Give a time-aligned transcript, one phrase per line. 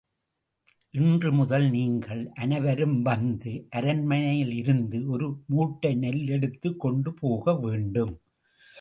[0.93, 8.19] இன்று முதல் நீங்கள் அனைவரும் வந்து, அரண்மனையிலிருந்து ஒரு மூட்டை நெல் எடுத்துக் கொண்டுபோக வேண்டும்.